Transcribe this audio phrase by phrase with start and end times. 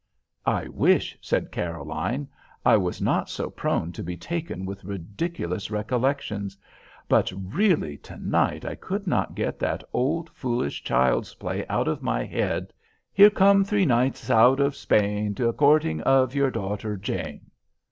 [0.47, 2.27] "I wish," said Caroline,
[2.65, 6.57] "I was not so prone to be taken with ridiculous recollections.
[7.07, 12.01] But really to night I could not get that old foolish child's play out of
[12.01, 12.73] my head—
[13.13, 17.51] Here come three knights out of Spain A courting of your daughter Jane."